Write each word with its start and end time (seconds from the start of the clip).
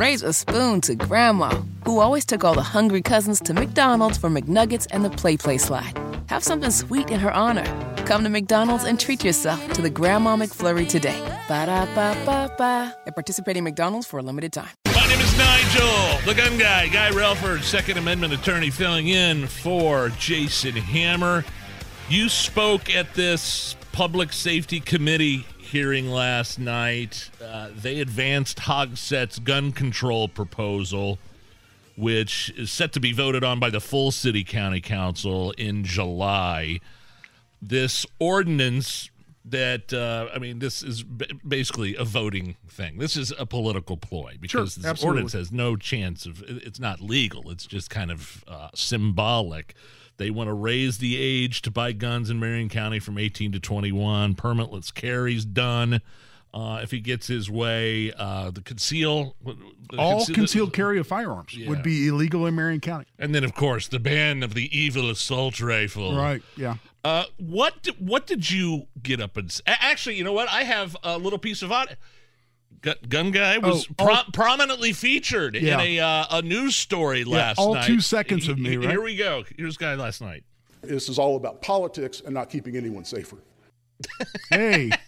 raise 0.00 0.22
a 0.22 0.32
spoon 0.32 0.80
to 0.80 0.94
Grandma, 0.94 1.50
who 1.84 2.00
always 2.00 2.24
took 2.24 2.42
all 2.42 2.54
the 2.54 2.62
hungry 2.62 3.02
cousins 3.02 3.38
to 3.38 3.52
McDonald's 3.52 4.16
for 4.16 4.30
McNuggets 4.30 4.86
and 4.90 5.04
the 5.04 5.10
Play 5.10 5.36
Play 5.36 5.58
slide. 5.58 5.92
Have 6.28 6.42
something 6.42 6.70
sweet 6.70 7.10
in 7.10 7.20
her 7.20 7.30
honor. 7.30 7.66
Come 8.06 8.24
to 8.24 8.30
McDonald's 8.30 8.84
and 8.84 8.98
treat 8.98 9.22
yourself 9.22 9.60
to 9.74 9.82
the 9.82 9.90
Grandma 9.90 10.36
McFlurry 10.36 10.88
today. 10.88 11.20
Ba 11.48 11.66
da 11.66 11.84
ba 11.94 12.16
ba 12.24 12.50
ba. 12.56 12.96
At 13.06 13.14
participating 13.14 13.62
McDonald's 13.62 14.06
for 14.06 14.18
a 14.18 14.22
limited 14.22 14.54
time. 14.54 14.70
My 14.86 15.06
name 15.06 15.20
is 15.20 15.36
Nigel, 15.36 16.18
the 16.24 16.34
gun 16.34 16.56
guy, 16.56 16.88
Guy 16.88 17.10
Relford, 17.10 17.62
Second 17.62 17.98
Amendment 17.98 18.32
attorney, 18.32 18.70
filling 18.70 19.08
in 19.08 19.48
for 19.48 20.08
Jason 20.18 20.76
Hammer. 20.76 21.44
You 22.08 22.30
spoke 22.30 22.88
at 22.88 23.12
this 23.12 23.76
Public 23.92 24.32
Safety 24.32 24.80
Committee 24.80 25.44
hearing 25.70 26.10
last 26.10 26.58
night. 26.58 27.30
Uh, 27.42 27.70
they 27.74 28.00
advanced 28.00 28.58
Hogsett's 28.58 29.38
gun 29.38 29.72
control 29.72 30.28
proposal, 30.28 31.18
which 31.96 32.52
is 32.56 32.70
set 32.70 32.92
to 32.92 33.00
be 33.00 33.12
voted 33.12 33.44
on 33.44 33.58
by 33.60 33.70
the 33.70 33.80
full 33.80 34.10
City 34.10 34.44
County 34.44 34.80
Council 34.80 35.52
in 35.52 35.84
July. 35.84 36.80
This 37.62 38.06
ordinance 38.18 39.10
that 39.44 39.92
uh, 39.92 40.28
I 40.34 40.38
mean, 40.38 40.58
this 40.58 40.82
is 40.82 41.02
b- 41.02 41.26
basically 41.46 41.96
a 41.96 42.04
voting 42.04 42.56
thing. 42.68 42.98
This 42.98 43.16
is 43.16 43.32
a 43.38 43.46
political 43.46 43.96
ploy 43.96 44.36
because 44.40 44.50
Sure, 44.50 44.82
this 44.82 44.84
absolutely. 44.84 45.22
ordinance 45.22 45.32
has 45.32 45.52
no 45.52 45.76
chance 45.76 46.26
of. 46.26 46.42
It's 46.46 46.78
not 46.78 47.00
legal. 47.00 47.50
It's 47.50 47.66
just 47.66 47.90
kind 47.90 48.10
of 48.10 48.44
uh, 48.46 48.68
symbolic. 48.74 49.74
They 50.20 50.28
want 50.28 50.48
to 50.48 50.52
raise 50.54 50.98
the 50.98 51.16
age 51.18 51.62
to 51.62 51.70
buy 51.70 51.92
guns 51.92 52.28
in 52.28 52.38
Marion 52.38 52.68
County 52.68 52.98
from 52.98 53.16
18 53.16 53.52
to 53.52 53.58
21. 53.58 54.34
Permitless 54.34 54.92
carry's 54.92 55.46
done. 55.46 56.02
Uh, 56.52 56.80
if 56.82 56.90
he 56.90 57.00
gets 57.00 57.26
his 57.26 57.48
way, 57.50 58.12
uh, 58.12 58.50
the 58.50 58.60
conceal 58.60 59.34
the 59.42 59.56
All 59.96 60.16
conceal- 60.18 60.34
concealed 60.34 60.72
carry 60.74 60.98
of 60.98 61.06
firearms 61.06 61.56
Yeah. 61.56 61.70
would 61.70 61.82
be 61.82 62.06
illegal 62.06 62.44
in 62.46 62.54
Marion 62.54 62.80
County. 62.80 63.06
and 63.18 63.34
then 63.34 63.44
of 63.44 63.54
course 63.54 63.88
the 63.88 63.98
ban 63.98 64.42
of 64.42 64.52
the 64.52 64.68
evil 64.78 65.08
assault 65.08 65.58
rifle. 65.60 66.14
Right. 66.14 66.42
Yeah. 66.54 66.74
Uh, 67.02 67.24
what 67.38 67.88
what 67.98 68.26
did 68.26 68.50
you 68.50 68.88
get 69.02 69.22
up 69.22 69.38
and 69.38 69.58
actually? 69.66 70.16
You 70.16 70.24
know 70.24 70.34
what? 70.34 70.50
I 70.50 70.64
have 70.64 70.96
a 71.02 71.16
little 71.16 71.38
piece 71.38 71.62
of 71.62 71.72
audio. 71.72 71.94
Gun, 72.82 72.94
gun 73.08 73.30
guy 73.30 73.58
was 73.58 73.86
Oh, 73.90 73.94
pro- 74.04 74.14
all- 74.14 74.24
prominently 74.32 74.92
featured 74.92 75.54
Yeah. 75.54 75.74
in 75.74 75.80
a 75.80 76.00
uh, 76.00 76.38
a 76.38 76.42
news 76.42 76.76
story 76.76 77.24
last 77.24 77.58
night. 77.58 77.62
all 77.64 77.74
night. 77.74 77.86
two 77.86 78.00
seconds 78.00 78.48
of 78.48 78.58
me, 78.58 78.76
right? 78.76 78.88
Here 78.90 79.02
we 79.02 79.16
go. 79.16 79.44
Here's 79.56 79.76
guy 79.76 79.94
last 79.96 80.20
night. 80.22 80.44
This 80.82 81.08
is 81.10 81.18
all 81.18 81.36
about 81.36 81.60
politics 81.60 82.22
and 82.24 82.32
not 82.32 82.48
keeping 82.48 82.76
anyone 82.76 83.04
safer. 83.04 83.36
Hey. 84.50 84.90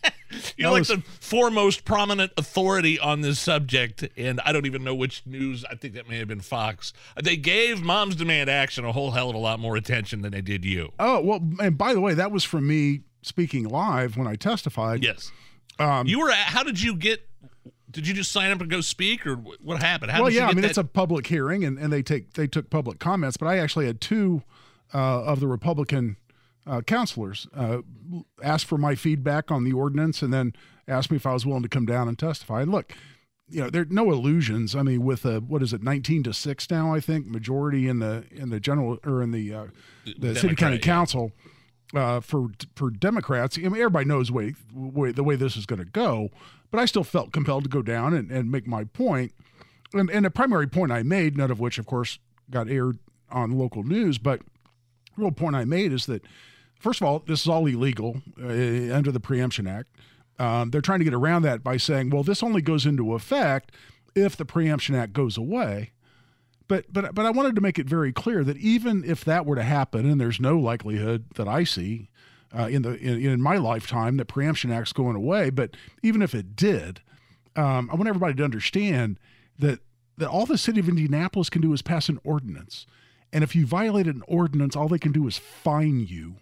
You're 0.56 0.68
That 0.70 0.72
like 0.72 0.80
was- 0.80 0.88
the 0.88 1.02
foremost 1.20 1.84
prominent 1.84 2.32
authority 2.38 2.98
on 2.98 3.20
this 3.20 3.38
subject, 3.38 4.08
and 4.16 4.40
I 4.46 4.52
don't 4.52 4.64
even 4.64 4.82
know 4.82 4.94
which 4.94 5.22
news. 5.26 5.62
I 5.70 5.74
think 5.74 5.92
that 5.94 6.08
may 6.08 6.16
have 6.18 6.28
been 6.28 6.40
Fox. 6.40 6.94
They 7.22 7.36
gave 7.36 7.82
Moms 7.82 8.16
Demand 8.16 8.48
Action 8.48 8.84
a 8.86 8.92
whole 8.92 9.10
hell 9.10 9.28
of 9.28 9.34
a 9.34 9.38
lot 9.38 9.60
more 9.60 9.76
attention 9.76 10.22
than 10.22 10.32
they 10.32 10.40
did 10.40 10.64
you. 10.64 10.92
oh 10.98 11.20
well. 11.20 11.40
And 11.60 11.76
by 11.76 11.92
the 11.92 12.00
way, 12.00 12.14
that 12.14 12.32
was 12.32 12.44
from 12.44 12.66
me 12.66 13.00
speaking 13.20 13.64
live 13.68 14.16
when 14.16 14.26
I 14.26 14.36
testified. 14.36 15.02
Yes. 15.02 15.30
Um, 15.78 16.06
You 16.06 16.20
were. 16.20 16.30
At, 16.30 16.36
how 16.36 16.62
did 16.62 16.80
you 16.80 16.96
get? 16.96 17.26
Did 17.90 18.08
you 18.08 18.14
just 18.14 18.32
sign 18.32 18.50
up 18.50 18.60
and 18.60 18.70
go 18.70 18.80
speak, 18.80 19.26
or 19.26 19.34
what 19.34 19.82
happened? 19.82 20.10
How 20.10 20.20
well, 20.20 20.30
did 20.30 20.34
you 20.34 20.40
yeah. 20.40 20.48
I 20.48 20.52
mean, 20.52 20.62
that? 20.62 20.70
it's 20.70 20.78
a 20.78 20.84
public 20.84 21.26
hearing, 21.26 21.62
and, 21.62 21.78
and 21.78 21.92
they 21.92 22.02
take 22.02 22.34
they 22.34 22.46
took 22.46 22.70
public 22.70 22.98
comments, 22.98 23.36
but 23.36 23.46
I 23.46 23.58
actually 23.58 23.86
had 23.86 24.00
two 24.00 24.42
uh, 24.94 25.24
of 25.24 25.40
the 25.40 25.46
Republican 25.46 26.16
uh, 26.66 26.80
counselors 26.80 27.46
uh, 27.54 27.78
ask 28.42 28.66
for 28.66 28.78
my 28.78 28.94
feedback 28.94 29.50
on 29.50 29.64
the 29.64 29.72
ordinance, 29.72 30.22
and 30.22 30.32
then 30.32 30.54
asked 30.88 31.10
me 31.10 31.16
if 31.16 31.26
I 31.26 31.32
was 31.32 31.44
willing 31.44 31.62
to 31.62 31.68
come 31.68 31.86
down 31.86 32.08
and 32.08 32.18
testify. 32.18 32.62
And 32.62 32.72
look, 32.72 32.94
you 33.48 33.60
know, 33.60 33.68
there 33.68 33.82
are 33.82 33.86
no 33.90 34.10
illusions. 34.10 34.74
I 34.74 34.82
mean, 34.82 35.02
with 35.02 35.26
a 35.26 35.40
what 35.40 35.62
is 35.62 35.72
it, 35.72 35.82
nineteen 35.82 36.22
to 36.22 36.32
six 36.32 36.70
now? 36.70 36.94
I 36.94 37.00
think 37.00 37.26
majority 37.26 37.88
in 37.88 37.98
the 37.98 38.24
in 38.30 38.48
the 38.48 38.60
general 38.60 38.98
or 39.04 39.22
in 39.22 39.32
the 39.32 39.52
uh, 39.52 39.66
the 40.04 40.34
city 40.34 40.48
Democrat, 40.48 40.58
county 40.58 40.76
yeah. 40.76 40.82
council 40.82 41.32
uh, 41.94 42.20
for 42.20 42.48
for 42.74 42.90
Democrats. 42.90 43.58
I 43.58 43.62
mean, 43.62 43.74
everybody 43.74 44.06
knows 44.06 44.30
way, 44.30 44.54
way 44.74 45.12
the 45.12 45.24
way 45.24 45.36
this 45.36 45.56
is 45.56 45.66
going 45.66 45.80
to 45.80 45.84
go, 45.84 46.30
but 46.70 46.80
I 46.80 46.86
still 46.86 47.04
felt 47.04 47.32
compelled 47.32 47.64
to 47.64 47.70
go 47.70 47.82
down 47.82 48.14
and, 48.14 48.30
and 48.30 48.50
make 48.50 48.66
my 48.66 48.84
point. 48.84 49.32
And, 49.94 50.10
and 50.10 50.24
the 50.24 50.30
primary 50.30 50.66
point 50.66 50.90
I 50.90 51.02
made, 51.02 51.36
none 51.36 51.50
of 51.50 51.60
which, 51.60 51.78
of 51.78 51.86
course, 51.86 52.18
got 52.50 52.68
aired 52.68 52.98
on 53.30 53.58
local 53.58 53.82
news, 53.82 54.18
but 54.18 54.40
the 55.16 55.22
real 55.22 55.30
point 55.30 55.54
I 55.54 55.64
made 55.64 55.92
is 55.92 56.06
that, 56.06 56.22
first 56.78 57.00
of 57.00 57.06
all, 57.06 57.22
this 57.26 57.42
is 57.42 57.48
all 57.48 57.66
illegal 57.66 58.22
uh, 58.42 58.46
under 58.94 59.12
the 59.12 59.20
Preemption 59.20 59.66
Act. 59.66 59.88
Um, 60.38 60.70
they're 60.70 60.80
trying 60.80 61.00
to 61.00 61.04
get 61.04 61.14
around 61.14 61.42
that 61.42 61.62
by 61.62 61.76
saying, 61.76 62.10
well, 62.10 62.22
this 62.22 62.42
only 62.42 62.62
goes 62.62 62.86
into 62.86 63.14
effect 63.14 63.72
if 64.14 64.36
the 64.36 64.44
Preemption 64.44 64.94
Act 64.94 65.12
goes 65.12 65.36
away. 65.36 65.92
But 66.72 66.90
but 66.90 67.14
but 67.14 67.26
I 67.26 67.30
wanted 67.30 67.54
to 67.56 67.60
make 67.60 67.78
it 67.78 67.86
very 67.86 68.14
clear 68.14 68.42
that 68.44 68.56
even 68.56 69.04
if 69.04 69.26
that 69.26 69.44
were 69.44 69.56
to 69.56 69.62
happen, 69.62 70.08
and 70.08 70.18
there's 70.18 70.40
no 70.40 70.58
likelihood 70.58 71.26
that 71.34 71.46
I 71.46 71.64
see 71.64 72.08
uh, 72.58 72.62
in 72.62 72.80
the 72.80 72.96
in, 72.96 73.22
in 73.22 73.42
my 73.42 73.58
lifetime 73.58 74.16
that 74.16 74.24
Preemption 74.24 74.72
Act's 74.72 74.94
going 74.94 75.14
away, 75.14 75.50
but 75.50 75.76
even 76.02 76.22
if 76.22 76.34
it 76.34 76.56
did, 76.56 77.02
um, 77.56 77.90
I 77.92 77.94
want 77.94 78.08
everybody 78.08 78.32
to 78.36 78.42
understand 78.44 79.20
that 79.58 79.80
that 80.16 80.30
all 80.30 80.46
the 80.46 80.56
city 80.56 80.80
of 80.80 80.88
Indianapolis 80.88 81.50
can 81.50 81.60
do 81.60 81.74
is 81.74 81.82
pass 81.82 82.08
an 82.08 82.18
ordinance, 82.24 82.86
and 83.34 83.44
if 83.44 83.54
you 83.54 83.66
violate 83.66 84.06
an 84.06 84.22
ordinance, 84.26 84.74
all 84.74 84.88
they 84.88 84.98
can 84.98 85.12
do 85.12 85.28
is 85.28 85.36
fine 85.36 86.00
you. 86.00 86.36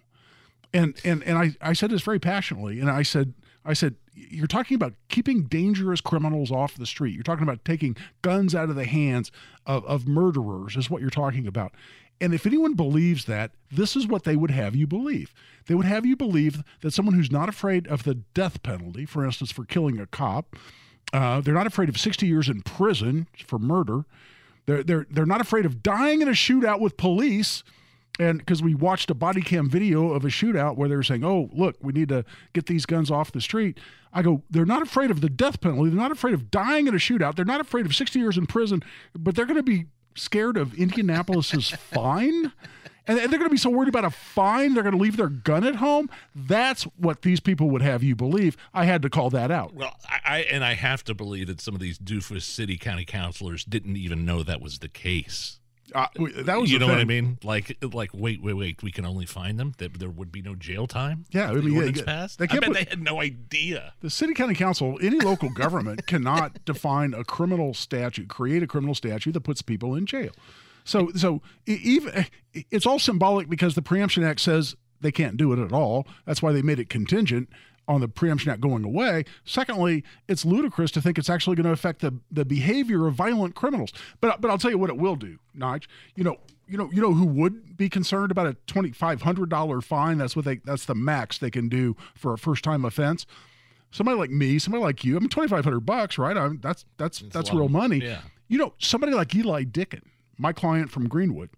And 0.73 0.95
and 1.03 1.23
and 1.23 1.37
I 1.37 1.57
I 1.59 1.73
said 1.73 1.89
this 1.89 2.03
very 2.03 2.19
passionately, 2.19 2.79
and 2.79 2.89
I 2.89 3.01
said 3.01 3.33
I 3.65 3.73
said 3.73 3.95
you're 4.13 4.47
talking 4.47 4.75
about 4.75 4.93
keeping 5.09 5.43
dangerous 5.43 6.01
criminals 6.01 6.51
off 6.51 6.75
the 6.75 6.85
street. 6.85 7.13
You're 7.13 7.23
talking 7.23 7.43
about 7.43 7.63
taking 7.63 7.95
guns 8.21 8.53
out 8.53 8.69
of 8.69 8.75
the 8.75 8.85
hands 8.85 9.31
of, 9.65 9.85
of 9.85 10.07
murderers 10.07 10.75
is 10.75 10.89
what 10.89 11.01
you're 11.01 11.09
talking 11.09 11.47
about. 11.47 11.73
And 12.19 12.35
if 12.35 12.45
anyone 12.45 12.75
believes 12.75 13.25
that, 13.25 13.51
this 13.71 13.95
is 13.95 14.07
what 14.07 14.25
they 14.25 14.35
would 14.35 14.51
have 14.51 14.75
you 14.75 14.85
believe. 14.85 15.33
They 15.65 15.73
would 15.73 15.87
have 15.87 16.05
you 16.05 16.15
believe 16.15 16.63
that 16.81 16.91
someone 16.91 17.15
who's 17.15 17.31
not 17.31 17.49
afraid 17.49 17.87
of 17.87 18.03
the 18.03 18.15
death 18.35 18.61
penalty, 18.61 19.05
for 19.05 19.25
instance, 19.25 19.51
for 19.51 19.65
killing 19.65 19.99
a 19.99 20.05
cop, 20.05 20.55
uh, 21.13 21.41
they're 21.41 21.55
not 21.55 21.67
afraid 21.67 21.89
of 21.89 21.99
60 21.99 22.27
years 22.27 22.47
in 22.47 22.61
prison 22.61 23.27
for 23.45 23.57
murder. 23.57 24.05
They're, 24.67 24.83
they're, 24.83 25.07
they're 25.09 25.25
not 25.25 25.41
afraid 25.41 25.65
of 25.65 25.81
dying 25.81 26.21
in 26.21 26.27
a 26.27 26.31
shootout 26.31 26.79
with 26.79 26.95
police. 26.95 27.63
And 28.19 28.39
because 28.39 28.61
we 28.61 28.75
watched 28.75 29.09
a 29.09 29.15
body 29.15 29.41
cam 29.41 29.69
video 29.69 30.11
of 30.11 30.25
a 30.25 30.27
shootout 30.27 30.75
where 30.75 30.89
they 30.89 30.95
were 30.95 31.03
saying, 31.03 31.23
oh, 31.23 31.49
look, 31.53 31.77
we 31.81 31.93
need 31.93 32.09
to 32.09 32.25
get 32.53 32.65
these 32.65 32.85
guns 32.85 33.09
off 33.09 33.31
the 33.31 33.41
street. 33.41 33.79
I 34.13 34.21
go, 34.21 34.43
they're 34.49 34.65
not 34.65 34.81
afraid 34.81 35.11
of 35.11 35.21
the 35.21 35.29
death 35.29 35.61
penalty. 35.61 35.89
They're 35.89 35.99
not 35.99 36.11
afraid 36.11 36.33
of 36.33 36.51
dying 36.51 36.87
in 36.87 36.93
a 36.93 36.97
shootout. 36.97 37.35
They're 37.35 37.45
not 37.45 37.61
afraid 37.61 37.85
of 37.85 37.95
60 37.95 38.19
years 38.19 38.37
in 38.37 38.45
prison, 38.47 38.83
but 39.17 39.35
they're 39.35 39.45
going 39.45 39.57
to 39.57 39.63
be 39.63 39.85
scared 40.15 40.57
of 40.57 40.73
Indianapolis's 40.73 41.69
fine. 41.91 42.51
And 43.07 43.17
they're 43.17 43.27
going 43.27 43.43
to 43.43 43.49
be 43.49 43.57
so 43.57 43.69
worried 43.69 43.89
about 43.89 44.05
a 44.05 44.11
fine, 44.11 44.73
they're 44.73 44.83
going 44.83 44.95
to 44.95 45.01
leave 45.01 45.17
their 45.17 45.27
gun 45.27 45.65
at 45.65 45.75
home. 45.75 46.09
That's 46.35 46.83
what 46.83 47.23
these 47.23 47.39
people 47.39 47.69
would 47.71 47.81
have 47.81 48.03
you 48.03 48.15
believe. 48.15 48.55
I 48.73 48.85
had 48.85 49.01
to 49.01 49.09
call 49.09 49.31
that 49.31 49.49
out. 49.49 49.73
Well, 49.73 49.95
I, 50.07 50.19
I 50.23 50.37
and 50.41 50.63
I 50.63 50.75
have 50.75 51.03
to 51.05 51.15
believe 51.15 51.47
that 51.47 51.59
some 51.59 51.73
of 51.73 51.81
these 51.81 51.97
doofus 51.97 52.43
city 52.43 52.77
county 52.77 53.05
councilors 53.05 53.65
didn't 53.65 53.97
even 53.97 54.23
know 54.23 54.43
that 54.43 54.61
was 54.61 54.79
the 54.79 54.87
case. 54.87 55.60
Uh, 55.93 56.07
that 56.43 56.59
was 56.59 56.71
you 56.71 56.79
know 56.79 56.87
what 56.87 56.99
I 56.99 57.03
mean? 57.05 57.37
Like, 57.43 57.77
like, 57.93 58.11
wait, 58.13 58.41
wait, 58.41 58.53
wait. 58.53 58.81
We 58.83 58.91
can 58.91 59.05
only 59.05 59.25
find 59.25 59.59
them. 59.59 59.73
That 59.77 59.95
there 59.99 60.09
would 60.09 60.31
be 60.31 60.41
no 60.41 60.55
jail 60.55 60.87
time. 60.87 61.25
Yeah, 61.31 61.49
I 61.51 61.55
If 61.55 61.63
the 61.63 61.69
mean, 61.69 61.75
yeah, 61.81 61.91
yeah, 61.95 62.03
passed. 62.03 62.39
they 62.39 62.45
I 62.45 62.53
bet 62.59 62.63
put- 62.63 62.73
they 62.73 62.83
had 62.85 63.01
no 63.01 63.19
idea. 63.21 63.93
The 64.01 64.09
city 64.09 64.33
county 64.33 64.53
council, 64.55 64.97
any 65.01 65.19
local 65.19 65.49
government 65.49 66.07
cannot 66.07 66.63
define 66.65 67.13
a 67.13 67.23
criminal 67.23 67.73
statute, 67.73 68.27
create 68.29 68.63
a 68.63 68.67
criminal 68.67 68.95
statute 68.95 69.33
that 69.33 69.41
puts 69.41 69.61
people 69.61 69.95
in 69.95 70.05
jail. 70.05 70.31
So, 70.83 71.11
so 71.15 71.41
even 71.67 72.25
it's 72.53 72.85
all 72.85 72.97
symbolic 72.99 73.49
because 73.49 73.75
the 73.75 73.81
Preemption 73.83 74.23
Act 74.23 74.39
says 74.39 74.75
they 75.01 75.11
can't 75.11 75.37
do 75.37 75.51
it 75.53 75.59
at 75.59 75.71
all. 75.71 76.07
That's 76.25 76.41
why 76.41 76.51
they 76.53 76.61
made 76.61 76.79
it 76.79 76.89
contingent 76.89 77.49
on 77.91 78.01
the 78.01 78.07
Preemption 78.07 78.51
Act 78.51 78.61
going 78.61 78.83
away. 78.83 79.25
Secondly, 79.45 80.03
it's 80.27 80.45
ludicrous 80.45 80.91
to 80.91 81.01
think 81.01 81.17
it's 81.17 81.29
actually 81.29 81.55
going 81.55 81.65
to 81.65 81.71
affect 81.71 82.01
the 82.01 82.15
the 82.31 82.45
behavior 82.45 83.07
of 83.07 83.13
violent 83.15 83.55
criminals. 83.55 83.91
But 84.19 84.41
but 84.41 84.49
I'll 84.49 84.57
tell 84.57 84.71
you 84.71 84.77
what 84.77 84.89
it 84.89 84.97
will 84.97 85.15
do, 85.15 85.37
Nige. 85.57 85.85
You 86.15 86.23
know. 86.23 86.37
You 86.67 86.77
know, 86.77 86.89
you 86.89 87.01
know 87.01 87.13
who 87.13 87.25
would 87.25 87.75
be 87.75 87.89
concerned 87.89 88.31
about 88.31 88.47
a 88.47 88.53
twenty 88.65 88.91
five 88.91 89.23
hundred 89.23 89.49
dollar 89.49 89.81
fine? 89.81 90.17
That's 90.17 90.37
what 90.37 90.45
they. 90.45 90.61
That's 90.63 90.85
the 90.85 90.95
max 90.95 91.37
they 91.37 91.51
can 91.51 91.67
do 91.67 91.97
for 92.15 92.31
a 92.31 92.37
first 92.37 92.63
time 92.63 92.85
offense 92.85 93.25
somebody 93.91 94.17
like 94.17 94.29
me, 94.29 94.57
somebody 94.57 94.81
like 94.81 95.03
you. 95.03 95.17
I 95.17 95.19
mean, 95.19 95.27
twenty 95.27 95.49
five 95.49 95.63
hundred 95.63 95.81
bucks, 95.81 96.17
right? 96.17 96.35
I 96.35 96.47
mean, 96.47 96.59
that's 96.61 96.85
that's 96.97 97.19
that's 97.19 97.51
lot 97.51 97.59
real 97.59 97.69
money. 97.69 97.97
yeah. 97.97 98.21
You 98.47 98.57
know, 98.57 98.73
somebody 98.79 99.13
like 99.13 99.33
Eli 99.35 99.63
Dicken, 99.63 100.03
my 100.37 100.51
client 100.51 100.91
from 100.91 101.07
Greenwood, 101.07 101.49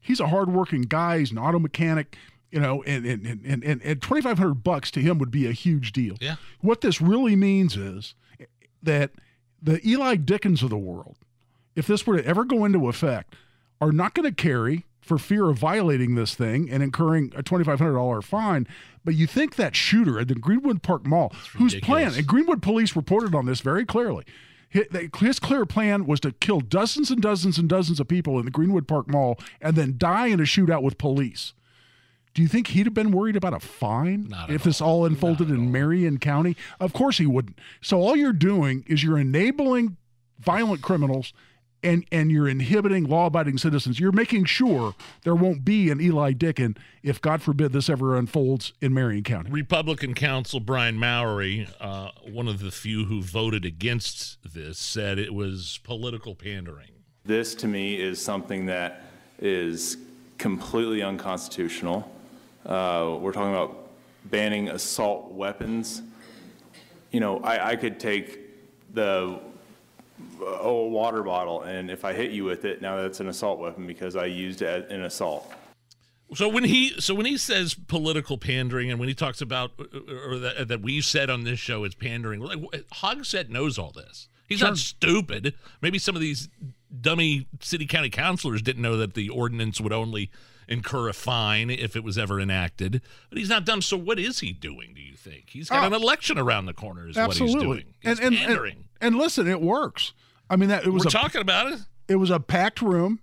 he's 0.00 0.20
a 0.20 0.28
hardworking 0.28 0.82
guy. 0.82 1.20
He's 1.20 1.30
an 1.30 1.38
auto 1.38 1.58
mechanic. 1.58 2.16
You 2.54 2.60
know, 2.60 2.84
and 2.84 3.04
and 3.04 3.26
and 3.26 3.64
and, 3.64 3.82
and 3.82 4.00
twenty 4.00 4.22
five 4.22 4.38
hundred 4.38 4.62
bucks 4.62 4.92
to 4.92 5.00
him 5.00 5.18
would 5.18 5.32
be 5.32 5.48
a 5.48 5.52
huge 5.52 5.90
deal. 5.90 6.14
Yeah. 6.20 6.36
What 6.60 6.82
this 6.82 7.00
really 7.00 7.34
means 7.34 7.76
is 7.76 8.14
that 8.80 9.10
the 9.60 9.84
Eli 9.84 10.14
Dickens 10.14 10.62
of 10.62 10.70
the 10.70 10.78
world, 10.78 11.16
if 11.74 11.88
this 11.88 12.06
were 12.06 12.16
to 12.18 12.24
ever 12.24 12.44
go 12.44 12.64
into 12.64 12.88
effect, 12.88 13.34
are 13.80 13.90
not 13.90 14.14
going 14.14 14.32
to 14.32 14.34
carry 14.34 14.84
for 15.00 15.18
fear 15.18 15.50
of 15.50 15.58
violating 15.58 16.14
this 16.14 16.36
thing 16.36 16.70
and 16.70 16.80
incurring 16.80 17.32
a 17.36 17.42
$2,500 17.42 18.22
fine. 18.22 18.68
But 19.04 19.14
you 19.14 19.26
think 19.26 19.56
that 19.56 19.74
shooter 19.74 20.20
at 20.20 20.28
the 20.28 20.34
Greenwood 20.36 20.82
Park 20.82 21.04
Mall, 21.04 21.32
who's 21.54 21.74
ridiculous. 21.74 21.84
planned, 21.84 22.16
and 22.16 22.26
Greenwood 22.26 22.62
police 22.62 22.94
reported 22.94 23.34
on 23.34 23.46
this 23.46 23.60
very 23.60 23.84
clearly, 23.84 24.24
His 24.70 25.40
clear 25.40 25.66
plan 25.66 26.06
was 26.06 26.20
to 26.20 26.32
kill 26.32 26.60
dozens 26.60 27.10
and 27.10 27.20
dozens 27.20 27.58
and 27.58 27.68
dozens 27.68 28.00
of 28.00 28.08
people 28.08 28.38
in 28.38 28.44
the 28.44 28.50
Greenwood 28.50 28.88
Park 28.88 29.08
Mall 29.08 29.38
and 29.60 29.76
then 29.76 29.96
die 29.98 30.28
in 30.28 30.40
a 30.40 30.44
shootout 30.44 30.82
with 30.82 30.98
police. 30.98 31.52
Do 32.34 32.42
you 32.42 32.48
think 32.48 32.68
he'd 32.68 32.86
have 32.86 32.94
been 32.94 33.12
worried 33.12 33.36
about 33.36 33.54
a 33.54 33.60
fine 33.60 34.26
Not 34.28 34.50
if 34.50 34.56
at 34.56 34.64
this 34.64 34.80
all 34.80 35.06
unfolded 35.06 35.48
Not 35.48 35.54
in 35.54 35.66
all. 35.66 35.70
Marion 35.70 36.18
County? 36.18 36.56
Of 36.80 36.92
course 36.92 37.18
he 37.18 37.26
wouldn't. 37.26 37.58
So 37.80 38.00
all 38.00 38.16
you're 38.16 38.32
doing 38.32 38.84
is 38.88 39.04
you're 39.04 39.18
enabling 39.18 39.96
violent 40.40 40.82
criminals 40.82 41.32
and 41.84 42.04
and 42.10 42.32
you're 42.32 42.48
inhibiting 42.48 43.04
law-abiding 43.04 43.58
citizens. 43.58 44.00
You're 44.00 44.10
making 44.10 44.46
sure 44.46 44.94
there 45.22 45.34
won't 45.34 45.64
be 45.64 45.90
an 45.90 46.00
Eli 46.00 46.32
Dicken 46.32 46.76
if 47.02 47.20
God 47.20 47.42
forbid 47.42 47.72
this 47.72 47.88
ever 47.88 48.16
unfolds 48.16 48.72
in 48.80 48.92
Marion 48.92 49.22
County. 49.22 49.50
Republican 49.50 50.14
counsel 50.14 50.60
Brian 50.60 50.98
Mowery, 50.98 51.68
uh, 51.80 52.08
one 52.28 52.48
of 52.48 52.60
the 52.60 52.70
few 52.70 53.04
who 53.04 53.22
voted 53.22 53.64
against 53.64 54.38
this, 54.54 54.78
said 54.78 55.18
it 55.18 55.34
was 55.34 55.78
political 55.84 56.34
pandering. 56.34 56.88
This, 57.24 57.54
to 57.56 57.68
me, 57.68 58.00
is 58.00 58.20
something 58.20 58.66
that 58.66 59.02
is 59.38 59.98
completely 60.38 61.02
unconstitutional. 61.02 62.10
Uh, 62.64 63.18
we're 63.20 63.32
talking 63.32 63.52
about 63.52 63.88
banning 64.26 64.68
assault 64.68 65.32
weapons. 65.32 66.02
You 67.10 67.20
know, 67.20 67.38
I, 67.40 67.70
I 67.70 67.76
could 67.76 68.00
take 68.00 68.40
the 68.94 69.38
uh, 70.40 70.60
old 70.60 70.92
water 70.92 71.22
bottle, 71.22 71.62
and 71.62 71.90
if 71.90 72.04
I 72.04 72.12
hit 72.12 72.30
you 72.30 72.44
with 72.44 72.64
it, 72.64 72.80
now 72.80 72.96
that's 72.96 73.20
an 73.20 73.28
assault 73.28 73.58
weapon 73.58 73.86
because 73.86 74.16
I 74.16 74.26
used 74.26 74.62
it 74.62 74.90
in 74.90 75.02
assault. 75.02 75.52
So 76.34 76.48
when 76.48 76.64
he 76.64 76.98
so 77.00 77.14
when 77.14 77.26
he 77.26 77.36
says 77.36 77.74
political 77.74 78.38
pandering 78.38 78.90
and 78.90 78.98
when 78.98 79.08
he 79.08 79.14
talks 79.14 79.40
about 79.40 79.72
or 79.78 80.38
that, 80.38 80.68
that 80.68 80.80
we've 80.80 81.04
said 81.04 81.28
on 81.30 81.44
this 81.44 81.58
show 81.58 81.84
it's 81.84 81.94
pandering, 81.94 82.40
like 82.40 82.58
Hogsett 82.92 83.50
knows 83.50 83.78
all 83.78 83.92
this. 83.92 84.28
He's 84.48 84.60
not 84.60 84.76
stupid. 84.78 85.54
Maybe 85.80 85.98
some 85.98 86.16
of 86.16 86.20
these 86.20 86.48
dummy 87.00 87.46
city 87.60 87.86
county 87.86 88.10
councilors 88.10 88.62
didn't 88.62 88.82
know 88.82 88.96
that 88.96 89.14
the 89.14 89.28
ordinance 89.28 89.80
would 89.80 89.92
only 89.92 90.30
incur 90.68 91.08
a 91.08 91.12
fine 91.12 91.70
if 91.70 91.96
it 91.96 92.04
was 92.04 92.16
ever 92.18 92.40
enacted. 92.40 93.00
But 93.28 93.38
he's 93.38 93.48
not 93.48 93.64
dumb. 93.64 93.82
So 93.82 93.96
what 93.96 94.18
is 94.18 94.40
he 94.40 94.52
doing? 94.52 94.92
Do 94.94 95.00
you 95.00 95.14
think 95.16 95.50
he's 95.50 95.68
got 95.68 95.84
Oh. 95.84 95.86
an 95.86 95.92
election 95.92 96.38
around 96.38 96.66
the 96.66 96.74
corner? 96.74 97.08
Is 97.08 97.16
Absolutely. 97.16 97.54
what 97.66 97.76
he's 97.78 97.84
doing. 97.84 97.94
He's 98.00 98.20
and, 98.20 98.34
and, 98.36 98.60
and 98.66 98.84
and 99.00 99.16
listen, 99.16 99.46
it 99.48 99.60
works. 99.60 100.12
I 100.50 100.56
mean 100.56 100.68
that 100.68 100.84
it 100.84 100.90
was 100.90 101.04
We're 101.04 101.08
a 101.08 101.12
talking 101.12 101.40
about 101.40 101.72
it. 101.72 101.80
it 102.08 102.16
was 102.16 102.30
a 102.30 102.40
packed 102.40 102.80
room 102.82 103.20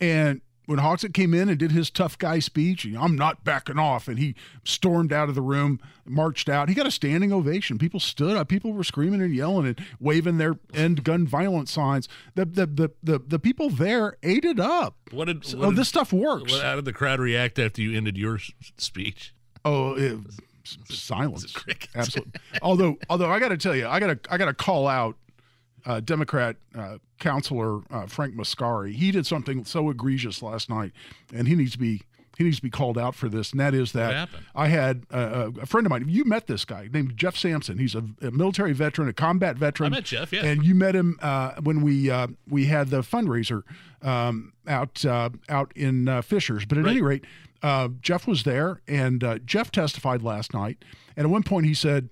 and 0.00 0.40
when 0.68 0.78
Hogsett 0.80 1.14
came 1.14 1.32
in 1.32 1.48
and 1.48 1.58
did 1.58 1.72
his 1.72 1.88
tough 1.88 2.18
guy 2.18 2.40
speech, 2.40 2.84
you 2.84 2.92
know, 2.92 3.00
I'm 3.00 3.16
not 3.16 3.42
backing 3.42 3.78
off, 3.78 4.06
and 4.06 4.18
he 4.18 4.34
stormed 4.64 5.14
out 5.14 5.30
of 5.30 5.34
the 5.34 5.40
room, 5.40 5.80
marched 6.04 6.48
out. 6.50 6.68
He 6.68 6.74
got 6.74 6.86
a 6.86 6.90
standing 6.90 7.32
ovation. 7.32 7.78
People 7.78 8.00
stood 8.00 8.36
up. 8.36 8.48
People 8.48 8.74
were 8.74 8.84
screaming 8.84 9.22
and 9.22 9.34
yelling 9.34 9.66
and 9.66 9.80
waving 9.98 10.36
their 10.36 10.58
end 10.74 11.04
gun 11.04 11.26
violence 11.26 11.70
signs. 11.72 12.06
The 12.34 12.44
the 12.44 12.66
the 12.66 12.90
the, 13.02 13.18
the 13.18 13.38
people 13.38 13.70
there 13.70 14.18
ate 14.22 14.44
it 14.44 14.60
up. 14.60 14.94
What 15.10 15.24
did, 15.24 15.44
what 15.54 15.64
Oh, 15.64 15.70
did- 15.70 15.78
this 15.78 15.88
stuff 15.88 16.12
works. 16.12 16.52
what- 16.52 16.62
how 16.62 16.76
did 16.76 16.84
the 16.84 16.92
crowd 16.92 17.18
react 17.18 17.58
after 17.58 17.80
you 17.80 17.96
ended 17.96 18.18
your 18.18 18.38
speech? 18.76 19.32
Oh, 19.64 19.94
it, 19.94 20.18
silence. 20.90 21.54
Absolutely. 21.94 22.32
although, 22.62 22.96
although 23.08 23.30
I 23.30 23.38
got 23.40 23.48
to 23.48 23.56
tell 23.56 23.74
you, 23.74 23.88
I 23.88 23.98
got 24.00 24.22
to, 24.22 24.32
I 24.32 24.36
got 24.36 24.46
to 24.46 24.54
call 24.54 24.86
out 24.86 25.16
uh, 25.88 26.00
Democrat 26.00 26.56
uh, 26.76 26.98
counselor 27.18 27.80
uh, 27.90 28.06
Frank 28.06 28.36
Mascari. 28.36 28.92
He 28.94 29.10
did 29.10 29.26
something 29.26 29.64
so 29.64 29.90
egregious 29.90 30.42
last 30.42 30.68
night, 30.70 30.92
and 31.34 31.48
he 31.48 31.54
needs 31.56 31.72
to 31.72 31.78
be. 31.78 32.02
He 32.36 32.44
needs 32.44 32.58
to 32.58 32.62
be 32.62 32.70
called 32.70 32.96
out 32.96 33.16
for 33.16 33.28
this, 33.28 33.50
and 33.50 33.58
that 33.58 33.74
is 33.74 33.90
that? 33.94 34.28
I 34.54 34.68
had 34.68 35.06
uh, 35.12 35.50
a 35.60 35.66
friend 35.66 35.84
of 35.84 35.90
mine. 35.90 36.04
You 36.06 36.24
met 36.24 36.46
this 36.46 36.64
guy 36.64 36.88
named 36.92 37.16
Jeff 37.16 37.36
Sampson. 37.36 37.78
He's 37.78 37.96
a, 37.96 38.04
a 38.22 38.30
military 38.30 38.72
veteran, 38.72 39.08
a 39.08 39.12
combat 39.12 39.56
veteran. 39.56 39.92
I 39.92 39.96
met 39.96 40.04
Jeff, 40.04 40.32
yeah. 40.32 40.44
and 40.44 40.64
you 40.64 40.76
met 40.76 40.94
him 40.94 41.18
uh, 41.20 41.54
when 41.64 41.82
we 41.82 42.08
uh, 42.12 42.28
we 42.48 42.66
had 42.66 42.90
the 42.90 43.00
fundraiser 43.00 43.64
um, 44.02 44.52
out 44.68 45.04
uh, 45.04 45.30
out 45.48 45.72
in 45.74 46.06
uh, 46.06 46.22
Fishers. 46.22 46.64
But 46.64 46.78
at 46.78 46.84
Right. 46.84 46.92
any 46.92 47.02
rate, 47.02 47.24
uh, 47.60 47.88
Jeff 48.00 48.28
was 48.28 48.44
there, 48.44 48.82
and 48.86 49.24
uh, 49.24 49.38
Jeff 49.38 49.72
testified 49.72 50.22
last 50.22 50.54
night. 50.54 50.84
And 51.16 51.24
at 51.26 51.30
one 51.30 51.42
point, 51.42 51.66
he 51.66 51.74
said, 51.74 52.08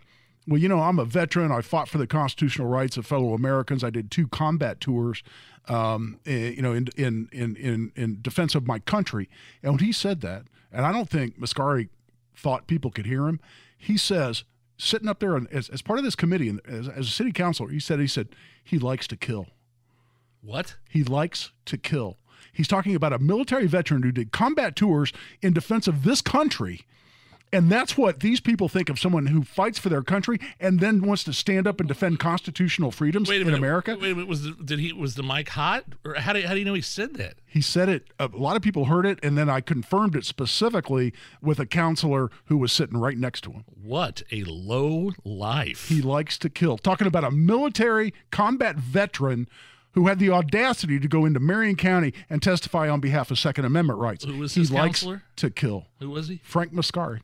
"Well, 0.46 0.60
you 0.60 0.68
know, 0.68 0.80
I'm 0.80 0.98
a 0.98 1.04
veteran. 1.04 1.52
I 1.52 1.60
fought 1.60 1.88
for 1.88 1.98
the 1.98 2.06
constitutional 2.06 2.68
rights 2.68 2.96
of 2.96 3.06
fellow 3.06 3.34
Americans. 3.34 3.82
I 3.84 3.90
did 3.90 4.10
two 4.10 4.28
combat 4.28 4.80
tours." 4.80 5.22
Um, 5.68 6.20
eh, 6.26 6.50
you 6.50 6.62
know, 6.62 6.72
in, 6.72 6.88
in 6.96 7.28
in 7.32 7.56
in 7.56 7.92
in 7.96 8.18
defense 8.22 8.54
of 8.54 8.66
my 8.66 8.78
country. 8.78 9.28
And 9.62 9.72
when 9.72 9.80
he 9.80 9.92
said 9.92 10.20
that, 10.20 10.44
and 10.72 10.86
I 10.86 10.92
don't 10.92 11.10
think 11.10 11.40
Mascari 11.40 11.88
thought 12.36 12.66
people 12.66 12.90
could 12.90 13.06
hear 13.06 13.26
him, 13.26 13.40
he 13.76 13.96
says, 13.96 14.44
sitting 14.78 15.08
up 15.08 15.20
there 15.20 15.36
and 15.36 15.50
as, 15.52 15.68
as 15.68 15.82
part 15.82 15.98
of 15.98 16.04
this 16.04 16.14
committee 16.14 16.48
and 16.48 16.60
as, 16.66 16.88
as 16.88 17.08
a 17.08 17.10
city 17.10 17.32
councilor, 17.32 17.70
he 17.70 17.80
said 17.80 17.98
he 17.98 18.06
said 18.06 18.28
he 18.62 18.78
likes 18.78 19.06
to 19.08 19.16
kill. 19.16 19.46
What? 20.42 20.76
He 20.88 21.02
likes 21.02 21.52
to 21.66 21.76
kill. 21.76 22.18
He's 22.52 22.68
talking 22.68 22.94
about 22.94 23.12
a 23.12 23.18
military 23.18 23.66
veteran 23.66 24.02
who 24.02 24.12
did 24.12 24.32
combat 24.32 24.76
tours 24.76 25.12
in 25.42 25.52
defense 25.52 25.88
of 25.88 26.04
this 26.04 26.20
country. 26.20 26.86
And 27.52 27.70
that's 27.70 27.96
what 27.96 28.20
these 28.20 28.40
people 28.40 28.68
think 28.68 28.88
of 28.90 28.98
someone 28.98 29.26
who 29.26 29.44
fights 29.44 29.78
for 29.78 29.88
their 29.88 30.02
country 30.02 30.38
and 30.58 30.80
then 30.80 31.00
wants 31.02 31.22
to 31.24 31.32
stand 31.32 31.66
up 31.66 31.78
and 31.78 31.88
defend 31.88 32.18
constitutional 32.18 32.90
freedoms 32.90 33.28
Wait 33.28 33.36
a 33.36 33.40
in 33.42 33.46
minute. 33.46 33.58
America. 33.58 33.96
Wait 34.00 34.10
a 34.10 34.14
minute. 34.14 34.28
Was 34.28 34.42
the, 34.42 34.50
did 34.52 34.80
he 34.80 34.92
was 34.92 35.14
the 35.14 35.22
mic 35.22 35.50
hot 35.50 35.84
or 36.04 36.14
how 36.14 36.32
do 36.32 36.42
how 36.42 36.52
do 36.54 36.58
you 36.58 36.64
know 36.64 36.74
he 36.74 36.80
said 36.80 37.14
that? 37.14 37.36
He 37.46 37.60
said 37.60 37.88
it, 37.88 38.08
a 38.18 38.28
lot 38.34 38.56
of 38.56 38.62
people 38.62 38.86
heard 38.86 39.06
it, 39.06 39.18
and 39.22 39.38
then 39.38 39.48
I 39.48 39.60
confirmed 39.60 40.16
it 40.16 40.24
specifically 40.26 41.12
with 41.40 41.58
a 41.58 41.66
counselor 41.66 42.30
who 42.46 42.58
was 42.58 42.72
sitting 42.72 42.98
right 42.98 43.16
next 43.16 43.42
to 43.42 43.52
him. 43.52 43.64
What 43.80 44.22
a 44.32 44.42
low 44.44 45.12
life. 45.24 45.88
He 45.88 46.02
likes 46.02 46.36
to 46.38 46.50
kill. 46.50 46.76
Talking 46.76 47.06
about 47.06 47.24
a 47.24 47.30
military 47.30 48.12
combat 48.30 48.76
veteran 48.76 49.48
who 49.92 50.08
had 50.08 50.18
the 50.18 50.28
audacity 50.30 51.00
to 51.00 51.08
go 51.08 51.24
into 51.24 51.40
Marion 51.40 51.76
County 51.76 52.12
and 52.28 52.42
testify 52.42 52.88
on 52.90 53.00
behalf 53.00 53.30
of 53.30 53.38
Second 53.38 53.64
Amendment 53.64 53.98
rights. 53.98 54.24
Who 54.24 54.36
was 54.38 54.54
he 54.54 54.60
his 54.60 54.70
likes 54.70 55.00
counselor? 55.00 55.22
to 55.36 55.48
kill. 55.50 55.86
Who 56.00 56.10
was 56.10 56.28
he? 56.28 56.40
Frank 56.44 56.74
Mascari. 56.74 57.20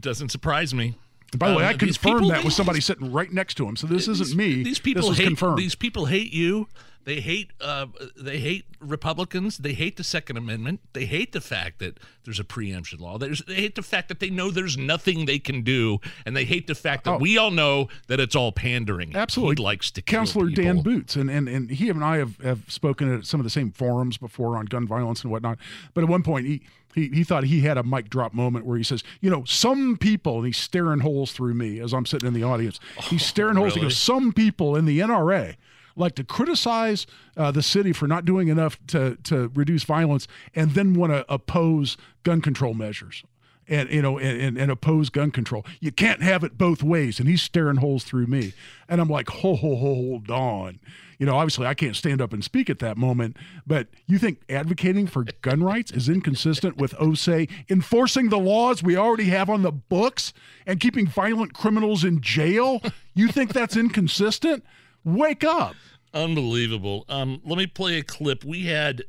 Doesn't 0.00 0.30
surprise 0.30 0.72
me. 0.74 0.94
By 1.36 1.50
the 1.50 1.56
way, 1.56 1.64
Uh, 1.64 1.68
I 1.68 1.74
confirmed 1.74 2.30
that 2.30 2.42
with 2.44 2.54
somebody 2.54 2.80
sitting 2.80 3.12
right 3.12 3.32
next 3.32 3.54
to 3.56 3.66
him. 3.68 3.76
So 3.76 3.86
this 3.86 4.08
isn't 4.08 4.34
me. 4.36 4.62
These 4.64 4.80
people 4.80 5.08
this 5.10 5.18
hate 5.18 5.26
confirmed. 5.28 5.58
these 5.58 5.76
people 5.76 6.06
hate 6.06 6.32
you. 6.32 6.66
They 7.04 7.20
hate 7.20 7.52
uh, 7.62 7.86
they 8.16 8.38
hate 8.38 8.66
Republicans. 8.78 9.56
They 9.58 9.72
hate 9.72 9.96
the 9.96 10.04
Second 10.04 10.36
Amendment. 10.36 10.80
They 10.92 11.06
hate 11.06 11.32
the 11.32 11.40
fact 11.40 11.78
that 11.78 11.98
there's 12.24 12.38
a 12.38 12.44
preemption 12.44 12.98
law. 12.98 13.16
There's, 13.16 13.42
they 13.46 13.54
hate 13.54 13.74
the 13.74 13.82
fact 13.82 14.08
that 14.08 14.20
they 14.20 14.28
know 14.28 14.50
there's 14.50 14.76
nothing 14.76 15.24
they 15.24 15.38
can 15.38 15.62
do, 15.62 15.98
and 16.26 16.36
they 16.36 16.44
hate 16.44 16.66
the 16.66 16.74
fact 16.74 17.04
that 17.04 17.12
Oh. 17.12 17.18
we 17.18 17.38
all 17.38 17.50
know 17.50 17.88
that 18.08 18.20
it's 18.20 18.36
all 18.36 18.52
pandering. 18.52 19.16
Absolutely. 19.16 19.56
he 19.56 19.62
likes 19.62 19.90
to 19.92 20.02
Counselor. 20.02 20.50
Dan 20.50 20.82
Boots, 20.82 21.16
and, 21.16 21.30
and 21.30 21.48
and 21.48 21.70
he 21.70 21.88
and 21.88 22.04
I 22.04 22.18
have, 22.18 22.36
have 22.38 22.64
spoken 22.70 23.12
at 23.14 23.24
some 23.24 23.40
of 23.40 23.44
the 23.44 23.50
same 23.50 23.70
forums 23.72 24.18
before 24.18 24.56
on 24.58 24.66
gun 24.66 24.86
violence 24.86 25.22
and 25.22 25.30
whatnot. 25.30 25.58
But 25.94 26.04
at 26.04 26.10
one 26.10 26.22
point, 26.22 26.46
he, 26.46 26.60
he 26.94 27.08
he 27.08 27.24
thought 27.24 27.44
he 27.44 27.60
had 27.60 27.78
a 27.78 27.82
mic 27.82 28.10
drop 28.10 28.34
moment 28.34 28.66
where 28.66 28.76
he 28.76 28.84
says, 28.84 29.02
you 29.20 29.30
know, 29.30 29.44
some 29.44 29.96
people, 29.96 30.38
and 30.38 30.46
he's 30.46 30.56
staring 30.56 31.00
holes 31.00 31.32
through 31.32 31.54
me 31.54 31.80
as 31.80 31.92
I'm 31.92 32.06
sitting 32.06 32.26
in 32.26 32.34
the 32.34 32.42
audience. 32.42 32.80
He's 33.02 33.24
staring 33.24 33.56
holes. 33.56 33.74
He 33.74 33.80
really? 33.80 33.90
goes, 33.90 33.96
some 33.96 34.32
people 34.32 34.76
in 34.76 34.84
the 34.84 35.00
NRA 35.00 35.56
like 35.96 36.14
to 36.14 36.24
criticize 36.24 37.06
uh, 37.36 37.50
the 37.50 37.62
city 37.62 37.92
for 37.92 38.06
not 38.06 38.24
doing 38.24 38.48
enough 38.48 38.78
to 38.88 39.16
to 39.24 39.50
reduce 39.54 39.84
violence, 39.84 40.26
and 40.54 40.72
then 40.72 40.94
want 40.94 41.12
to 41.12 41.24
oppose 41.32 41.96
gun 42.22 42.40
control 42.40 42.74
measures 42.74 43.24
and 43.70 43.88
you 43.90 44.02
know 44.02 44.18
and, 44.18 44.58
and, 44.58 44.70
oppose 44.70 45.08
gun 45.08 45.30
control. 45.30 45.64
You 45.80 45.92
can't 45.92 46.22
have 46.22 46.44
it 46.44 46.58
both 46.58 46.82
ways. 46.82 47.18
And 47.18 47.28
he's 47.28 47.40
staring 47.40 47.76
holes 47.76 48.04
through 48.04 48.26
me, 48.26 48.52
and 48.88 49.00
I'm 49.00 49.08
like, 49.08 49.30
ho 49.30 49.54
ho 49.54 49.76
ho, 49.76 49.94
hold 49.94 50.30
on. 50.30 50.80
You 51.18 51.26
know, 51.26 51.36
obviously 51.36 51.66
I 51.66 51.74
can't 51.74 51.94
stand 51.94 52.22
up 52.22 52.32
and 52.32 52.42
speak 52.42 52.70
at 52.70 52.78
that 52.78 52.96
moment, 52.96 53.36
but 53.66 53.88
you 54.06 54.18
think 54.18 54.40
advocating 54.48 55.06
for 55.06 55.24
gun 55.42 55.62
rights 55.62 55.92
is 55.92 56.08
inconsistent 56.08 56.78
with 56.78 56.94
OSE 56.98 57.46
enforcing 57.68 58.30
the 58.30 58.38
laws 58.38 58.82
we 58.82 58.96
already 58.96 59.26
have 59.26 59.50
on 59.50 59.60
the 59.60 59.70
books 59.70 60.32
and 60.66 60.80
keeping 60.80 61.06
violent 61.06 61.52
criminals 61.52 62.04
in 62.04 62.22
jail? 62.22 62.80
You 63.14 63.28
think 63.28 63.52
that's 63.52 63.76
inconsistent? 63.76 64.64
Wake 65.04 65.44
up. 65.44 65.76
Unbelievable. 66.14 67.04
Um, 67.08 67.42
let 67.44 67.58
me 67.58 67.66
play 67.66 67.98
a 67.98 68.02
clip. 68.02 68.42
We 68.42 68.64
had, 68.64 69.02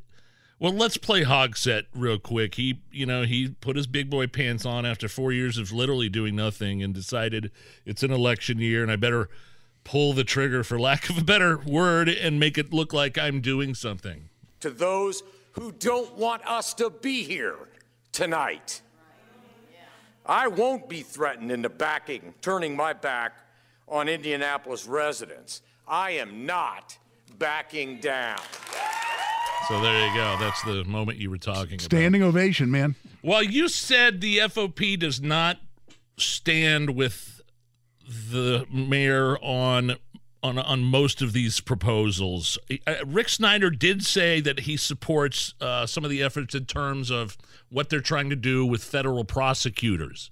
well, 0.62 0.72
let's 0.72 0.96
play 0.96 1.24
Hogsett 1.24 1.86
real 1.92 2.20
quick. 2.20 2.54
He, 2.54 2.78
you 2.92 3.04
know, 3.04 3.24
he 3.24 3.48
put 3.48 3.74
his 3.74 3.88
big 3.88 4.08
boy 4.08 4.28
pants 4.28 4.64
on 4.64 4.86
after 4.86 5.08
four 5.08 5.32
years 5.32 5.58
of 5.58 5.72
literally 5.72 6.08
doing 6.08 6.36
nothing 6.36 6.84
and 6.84 6.94
decided 6.94 7.50
it's 7.84 8.04
an 8.04 8.12
election 8.12 8.60
year 8.60 8.84
and 8.84 8.92
I 8.92 8.94
better 8.94 9.28
pull 9.82 10.12
the 10.12 10.22
trigger, 10.22 10.62
for 10.62 10.78
lack 10.78 11.10
of 11.10 11.18
a 11.18 11.24
better 11.24 11.58
word, 11.58 12.08
and 12.08 12.38
make 12.38 12.56
it 12.56 12.72
look 12.72 12.92
like 12.92 13.18
I'm 13.18 13.40
doing 13.40 13.74
something. 13.74 14.28
to 14.60 14.70
those 14.70 15.24
who 15.50 15.72
don't 15.72 16.16
want 16.16 16.46
us 16.46 16.74
to 16.74 16.90
be 16.90 17.24
here 17.24 17.56
tonight. 18.12 18.82
I 20.24 20.46
won't 20.46 20.88
be 20.88 21.02
threatened 21.02 21.50
into 21.50 21.70
backing, 21.70 22.34
turning 22.40 22.76
my 22.76 22.92
back 22.92 23.32
on 23.88 24.08
Indianapolis 24.08 24.86
residents. 24.86 25.62
I 25.88 26.12
am 26.12 26.46
not 26.46 26.96
backing 27.36 27.98
down. 27.98 28.38
So 29.68 29.80
there 29.80 30.06
you 30.06 30.14
go. 30.14 30.36
That's 30.40 30.62
the 30.62 30.84
moment 30.84 31.18
you 31.18 31.30
were 31.30 31.38
talking 31.38 31.74
about. 31.74 31.82
Standing 31.82 32.22
ovation, 32.22 32.70
man. 32.70 32.96
Well, 33.22 33.42
you 33.42 33.68
said 33.68 34.20
the 34.20 34.38
FOP 34.38 34.98
does 34.98 35.20
not 35.20 35.58
stand 36.16 36.96
with 36.96 37.40
the 38.08 38.66
mayor 38.70 39.38
on 39.38 39.96
on 40.42 40.58
on 40.58 40.82
most 40.82 41.22
of 41.22 41.32
these 41.32 41.60
proposals. 41.60 42.58
Rick 43.06 43.28
Snyder 43.28 43.70
did 43.70 44.04
say 44.04 44.40
that 44.40 44.60
he 44.60 44.76
supports 44.76 45.54
uh, 45.60 45.86
some 45.86 46.04
of 46.04 46.10
the 46.10 46.22
efforts 46.22 46.54
in 46.54 46.66
terms 46.66 47.10
of 47.10 47.36
what 47.70 47.88
they're 47.88 48.00
trying 48.00 48.30
to 48.30 48.36
do 48.36 48.66
with 48.66 48.82
federal 48.82 49.24
prosecutors. 49.24 50.30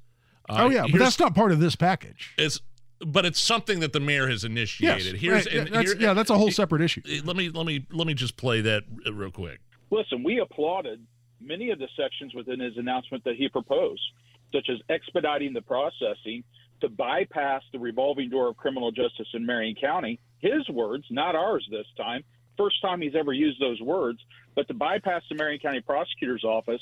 Uh, 0.48 0.64
oh 0.64 0.70
yeah, 0.70 0.86
but 0.90 0.98
that's 0.98 1.20
not 1.20 1.34
part 1.34 1.52
of 1.52 1.60
this 1.60 1.76
package. 1.76 2.32
It's 2.36 2.60
but 3.06 3.24
it's 3.24 3.40
something 3.40 3.80
that 3.80 3.92
the 3.92 4.00
mayor 4.00 4.28
has 4.28 4.44
initiated. 4.44 5.14
Yes, 5.14 5.20
Here's, 5.20 5.46
right. 5.46 5.72
that's, 5.72 5.92
here, 5.92 6.00
yeah, 6.00 6.14
that's 6.14 6.30
a 6.30 6.36
whole 6.36 6.48
eh, 6.48 6.52
separate 6.52 6.82
issue. 6.82 7.02
Eh, 7.08 7.20
let 7.24 7.36
me 7.36 7.48
let 7.48 7.66
me 7.66 7.86
let 7.90 8.06
me 8.06 8.14
just 8.14 8.36
play 8.36 8.60
that 8.60 8.84
real 9.12 9.30
quick. 9.30 9.60
Listen, 9.90 10.22
we 10.22 10.40
applauded 10.40 11.04
many 11.40 11.70
of 11.70 11.78
the 11.78 11.88
sections 11.96 12.34
within 12.34 12.60
his 12.60 12.76
announcement 12.76 13.24
that 13.24 13.36
he 13.36 13.48
proposed, 13.48 14.02
such 14.52 14.68
as 14.70 14.78
expediting 14.88 15.52
the 15.52 15.62
processing 15.62 16.44
to 16.80 16.88
bypass 16.88 17.62
the 17.72 17.78
revolving 17.78 18.30
door 18.30 18.48
of 18.48 18.56
criminal 18.56 18.90
justice 18.90 19.28
in 19.34 19.44
Marion 19.44 19.74
County. 19.80 20.20
His 20.38 20.68
words, 20.68 21.04
not 21.10 21.34
ours 21.34 21.66
this 21.70 21.86
time. 21.96 22.24
First 22.56 22.80
time 22.82 23.00
he's 23.00 23.14
ever 23.14 23.32
used 23.32 23.60
those 23.60 23.80
words, 23.80 24.18
but 24.54 24.68
to 24.68 24.74
bypass 24.74 25.22
the 25.28 25.34
Marion 25.34 25.60
County 25.60 25.80
prosecutor's 25.80 26.44
office 26.44 26.80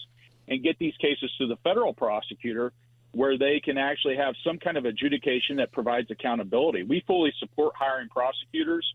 and 0.49 0.63
get 0.63 0.79
these 0.79 0.95
cases 1.01 1.33
to 1.39 1.47
the 1.47 1.57
federal 1.63 1.95
prosecutor 1.95 2.73
where 3.13 3.39
they 3.39 3.61
can 3.65 3.79
actually 3.79 4.17
have 4.17 4.35
some 4.45 4.59
kind 4.59 4.77
of 4.77 4.85
adjudication 4.85 5.57
that 5.57 5.73
provides 5.73 6.11
accountability. 6.11 6.83
We 6.83 7.03
fully 7.07 7.33
support 7.39 7.75
hiring 7.77 8.09
prosecutors 8.09 8.87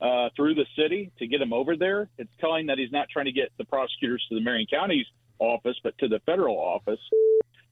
uh, 0.00 0.28
through 0.36 0.54
the 0.54 0.66
city 0.76 1.10
to 1.18 1.26
get 1.26 1.38
them 1.38 1.52
over 1.52 1.76
there. 1.76 2.08
It's 2.18 2.30
telling 2.40 2.66
that 2.66 2.78
he's 2.78 2.92
not 2.92 3.08
trying 3.08 3.26
to 3.26 3.32
get 3.32 3.50
the 3.56 3.64
prosecutors 3.64 4.24
to 4.28 4.34
the 4.34 4.40
Marion 4.40 4.66
County's 4.70 5.06
office, 5.38 5.76
but 5.82 5.96
to 5.98 6.08
the 6.08 6.20
federal 6.26 6.56
office. 6.56 7.00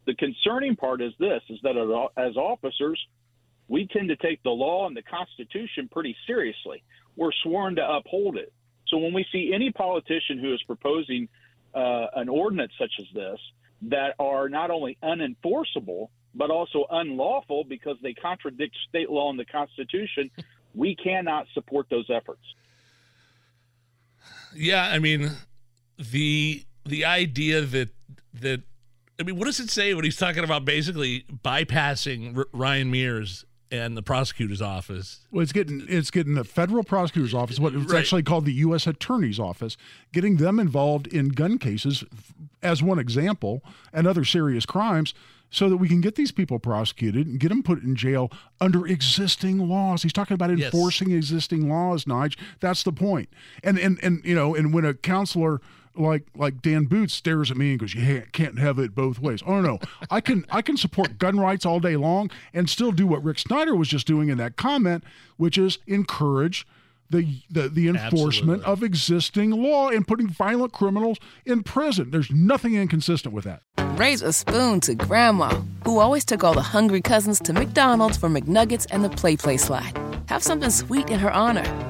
The 0.07 0.14
concerning 0.14 0.76
part 0.76 1.02
is 1.02 1.12
this: 1.19 1.42
is 1.50 1.59
that 1.62 1.76
as 2.16 2.37
officers, 2.37 2.99
we 3.69 3.87
tend 3.87 4.09
to 4.09 4.16
take 4.16 4.42
the 4.42 4.50
law 4.50 4.87
and 4.87 4.97
the 4.97 5.02
Constitution 5.02 5.88
pretty 5.90 6.16
seriously. 6.26 6.83
We're 7.16 7.33
sworn 7.42 7.76
to 7.76 7.88
uphold 7.88 8.37
it. 8.37 8.52
So 8.88 8.99
when 8.99 9.12
we 9.12 9.25
see 9.30 9.52
any 9.54 9.71
politician 9.71 10.38
who 10.38 10.52
is 10.52 10.62
proposing 10.64 11.28
uh, 11.75 12.07
an 12.16 12.28
ordinance 12.28 12.73
such 12.78 12.92
as 12.99 13.07
this 13.14 13.38
that 13.83 14.15
are 14.19 14.49
not 14.49 14.71
only 14.71 14.99
unenforceable 15.03 16.09
but 16.35 16.51
also 16.51 16.87
unlawful 16.91 17.65
because 17.65 17.97
they 18.03 18.15
contradict 18.15 18.77
state 18.89 19.11
law 19.11 19.31
and 19.31 19.39
the 19.39 19.45
Constitution, 19.45 20.31
we 20.75 20.95
cannot 20.95 21.47
support 21.55 21.87
those 21.91 22.09
efforts. 22.09 22.43
Yeah, 24.55 24.89
I 24.93 24.99
mean 24.99 25.33
the 25.99 26.65
the 26.85 27.05
idea 27.05 27.63
that 27.63 27.91
that 28.35 28.63
I 29.19 29.23
mean, 29.23 29.37
what 29.37 29.45
does 29.45 29.61
it 29.61 29.71
say 29.71 29.93
when 29.93 30.05
he's 30.05 30.17
talking 30.17 30.45
about 30.45 30.65
basically 30.65 31.25
bypassing 31.45 32.37
R- 32.39 32.47
Ryan 32.53 32.91
Mears 32.91 33.45
and 33.71 33.97
the 33.97 34.03
prosecutor's 34.03 34.62
office? 34.62 35.21
Well, 35.31 35.43
it's 35.43 35.53
getting 35.53 35.85
it's 35.89 36.11
getting 36.11 36.35
the 36.35 36.45
federal 36.45 36.85
prosecutor's 36.85 37.35
office, 37.35 37.59
what 37.59 37.75
it's 37.75 37.93
right. 37.93 38.00
actually 38.00 38.23
called 38.23 38.45
the 38.45 38.53
U.S. 38.55 38.87
Attorney's 38.87 39.39
office, 39.39 39.77
getting 40.12 40.37
them 40.37 40.59
involved 40.59 41.07
in 41.07 41.29
gun 41.29 41.59
cases, 41.59 42.05
as 42.62 42.83
one 42.83 42.99
example, 42.99 43.62
and 43.93 44.07
other 44.07 44.25
serious 44.25 44.67
crimes, 44.67 45.15
so 45.50 45.69
that 45.69 45.77
we 45.77 45.89
can 45.89 46.00
get 46.00 46.15
these 46.15 46.33
people 46.33 46.59
prosecuted 46.59 47.27
and 47.27 47.41
get 47.41 47.49
them 47.49 47.62
put 47.62 47.83
in 47.83 47.97
jail 47.97 48.31
under 48.61 48.87
existing 48.87 49.59
laws. 49.69 50.03
He's 50.03 50.12
talking 50.12 50.35
about 50.35 50.50
enforcing 50.50 51.11
yes. 51.11 51.19
existing 51.19 51.69
laws, 51.69 52.05
Nige. 52.05 52.37
That's 52.61 52.83
the 52.83 52.93
point. 52.93 53.29
And 53.62 53.79
and 53.79 53.99
and 54.03 54.25
you 54.25 54.35
know, 54.35 54.55
and 54.55 54.73
when 54.73 54.85
a 54.85 54.95
counselor 54.95 55.61
like 56.00 56.25
like 56.35 56.62
Dan 56.62 56.85
Boots 56.85 57.14
stares 57.14 57.50
at 57.50 57.57
me 57.57 57.71
and 57.71 57.80
goes, 57.80 57.95
"You 57.95 58.23
can't 58.33 58.59
have 58.59 58.78
it 58.78 58.95
both 58.95 59.19
ways." 59.21 59.42
Oh 59.47 59.61
no, 59.61 59.78
I 60.11 60.21
can 60.21 60.45
I 60.50 60.62
can 60.62 60.76
support 60.76 61.19
gun 61.19 61.38
rights 61.38 61.66
all 61.66 61.80
day 61.80 61.97
long 61.97 62.30
and 62.52 62.69
still 62.69 62.92
do 62.92 63.07
what 63.07 63.23
Rick 63.23 63.38
Snyder 63.38 63.75
was 63.75 63.88
just 63.88 64.07
doing 64.07 64.28
in 64.28 64.38
that 64.38 64.57
comment, 64.57 65.04
which 65.37 65.59
is 65.59 65.78
encourage 65.87 66.66
the 67.11 67.40
the, 67.50 67.69
the 67.69 67.88
enforcement 67.88 68.62
Absolutely. 68.62 68.64
of 68.64 68.83
existing 68.83 69.50
law 69.50 69.88
and 69.88 70.07
putting 70.07 70.28
violent 70.28 70.73
criminals 70.73 71.19
in 71.45 71.62
prison. 71.62 72.11
There's 72.11 72.30
nothing 72.30 72.75
inconsistent 72.75 73.35
with 73.35 73.45
that. 73.45 73.62
Raise 73.97 74.23
a 74.23 74.33
spoon 74.33 74.80
to 74.80 74.95
Grandma, 74.95 75.61
who 75.85 75.99
always 75.99 76.25
took 76.25 76.45
all 76.45 76.54
the 76.54 76.62
hungry 76.62 77.00
cousins 77.00 77.40
to 77.40 77.52
McDonald's 77.52 78.16
for 78.16 78.28
McNuggets 78.28 78.87
and 78.90 79.04
the 79.04 79.11
Play 79.11 79.37
Play 79.37 79.57
slide. 79.57 79.99
Have 80.28 80.42
something 80.42 80.71
sweet 80.71 81.11
in 81.11 81.19
her 81.19 81.33
honor. 81.33 81.90